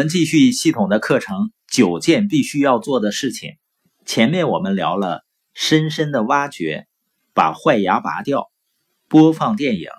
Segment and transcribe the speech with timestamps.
[0.00, 3.58] 我们继续系统的课程，九件必须要做的事情。
[4.06, 6.86] 前面我们聊了深深的挖掘，
[7.34, 8.50] 把坏牙拔掉，
[9.08, 9.90] 播放电影，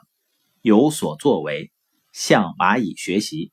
[0.63, 1.71] 有所作为，
[2.13, 3.51] 向蚂蚁学习。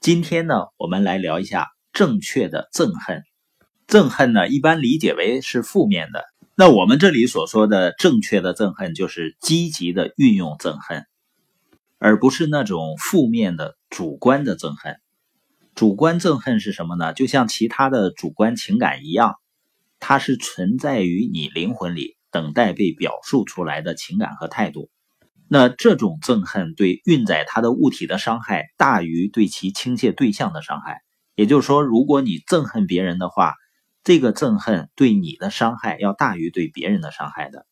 [0.00, 3.22] 今天呢，我们来聊一下正确的憎恨。
[3.86, 6.24] 憎恨呢，一般理解为是负面的。
[6.56, 11.06] 那我们这里所说的正确的憎恨，就是积极的运用憎恨，
[11.98, 14.96] 而不是那种负面的主观的憎恨。
[15.84, 17.12] 主观憎恨是什么呢？
[17.12, 19.34] 就像其他的主观情感一样，
[20.00, 24.88] 它是存在于你灵魂里，等待被表述出来的情感和态度。
[25.46, 31.02] 那这种憎恨对运载它的物体的伤害，大于对其倾泻对象的伤害。
[31.34, 33.52] 也就是说，如果你憎恨别人的话，
[34.04, 37.66] 这个憎恨对你的伤害要大于对别人的伤害的，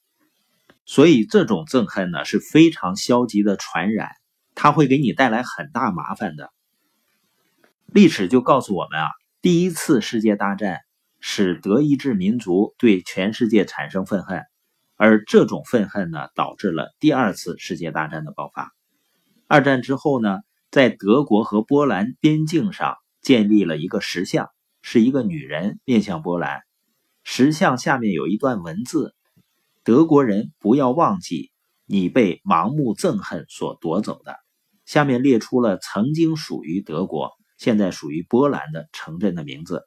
[0.84, 4.11] 所以这种憎恨呢是非常消极的传染，
[4.55, 6.51] 它会给你带来很大麻烦的。
[7.95, 9.09] 历史就告诉我们啊，
[9.42, 10.80] 第一次世界大战
[11.20, 14.42] 使德意志民族对全世界产生愤恨，
[14.97, 18.72] 而这种愤恨呢导致了第二次世界大战的爆发。
[19.47, 20.39] 二战之后呢，
[20.70, 24.48] 在德国和波兰边境上建立了一个石像。
[24.84, 26.62] 是一个女人面向波兰，
[27.22, 29.14] 石像下面有一段文字
[29.84, 31.52] ：“德国人不要忘记，
[31.86, 34.34] 你被盲目憎恨所夺走的。”
[34.84, 37.30] 下面列出了曾经属于德国、
[37.62, 39.86] 现在属于波兰的城镇的名字，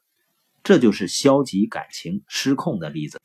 [0.64, 3.20] 这就是消极感情失控的例子。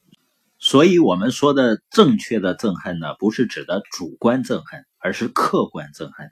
[0.60, 6.32] 所以，我们说的正确的憎恨呢，不是指的主观憎恨，而是客观憎恨。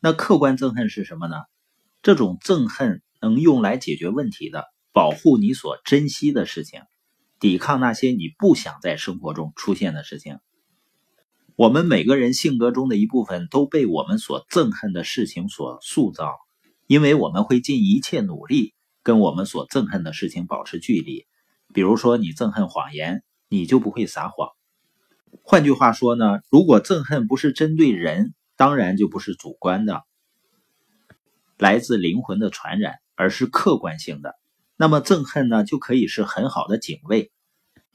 [0.00, 1.36] 那客观憎恨是什么呢？
[2.02, 4.66] 这种憎恨能用来解决问题的。
[4.94, 6.82] 保护你所珍惜的事情，
[7.40, 10.38] 抵抗那些你不想在生活中出现的事情。
[11.56, 16.36] 我们每个人性格中的一部分都被我们所憎恨的事情所塑造，
[16.86, 21.26] 因为我们会尽一切努力跟我们所憎恨的事情保持距离。
[21.72, 24.50] 比如说，你憎恨谎言，你就不会撒谎。
[25.42, 30.02] 换句话说呢，如果憎恨不是针对人，当然就不是主观的，
[31.56, 34.34] 来自灵魂的传染，而是客观性的。
[34.76, 37.32] 那么憎恨呢，就可以是很好的警卫。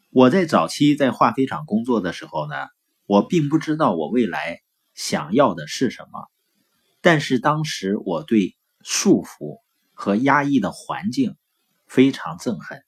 [0.09, 2.55] 我在早期在化肥厂工作的时候呢，
[3.05, 4.61] 我并不知道我未来
[4.95, 6.27] 想要的是什么，
[7.01, 8.56] 但是当时我对
[8.89, 9.59] 束缚
[9.91, 11.35] 和压抑的环境
[11.87, 12.85] 非常憎恨，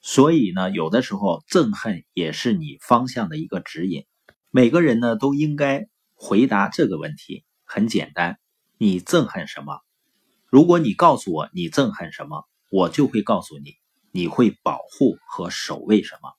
[0.00, 4.06] 所以呢，有的时候憎恨也是你方向的一个指引。
[4.50, 8.38] 每个人呢都应该回答这个问题，很简单：
[8.78, 9.80] 你憎恨什么？
[10.46, 12.44] 如果你告诉我你憎恨什么？
[12.70, 13.74] 我就会告诉你，
[14.12, 16.32] 你会保护和守卫什么。